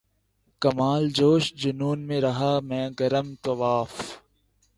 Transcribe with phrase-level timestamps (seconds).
[0.61, 4.01] کمال جوش جنوں میں رہا میں گرم طواف